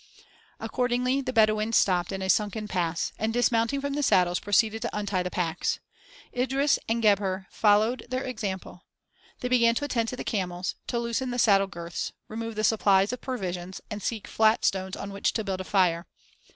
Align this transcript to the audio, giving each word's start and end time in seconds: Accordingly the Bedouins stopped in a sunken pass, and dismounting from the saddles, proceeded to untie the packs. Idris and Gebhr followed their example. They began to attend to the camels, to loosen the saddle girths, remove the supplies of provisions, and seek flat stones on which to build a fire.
Accordingly 0.59 1.21
the 1.21 1.31
Bedouins 1.31 1.77
stopped 1.77 2.11
in 2.11 2.23
a 2.23 2.27
sunken 2.27 2.67
pass, 2.67 3.13
and 3.19 3.31
dismounting 3.31 3.81
from 3.81 3.93
the 3.93 4.01
saddles, 4.01 4.39
proceeded 4.39 4.81
to 4.81 4.97
untie 4.97 5.21
the 5.21 5.29
packs. 5.29 5.79
Idris 6.35 6.79
and 6.89 7.03
Gebhr 7.03 7.45
followed 7.51 8.07
their 8.09 8.23
example. 8.23 8.87
They 9.41 9.47
began 9.47 9.75
to 9.75 9.85
attend 9.85 10.09
to 10.09 10.15
the 10.15 10.23
camels, 10.23 10.73
to 10.87 10.97
loosen 10.97 11.29
the 11.29 11.37
saddle 11.37 11.67
girths, 11.67 12.13
remove 12.27 12.55
the 12.55 12.63
supplies 12.63 13.13
of 13.13 13.21
provisions, 13.21 13.79
and 13.91 14.01
seek 14.01 14.25
flat 14.27 14.65
stones 14.65 14.97
on 14.97 15.11
which 15.13 15.33
to 15.33 15.43
build 15.43 15.61
a 15.61 15.63
fire. 15.63 16.07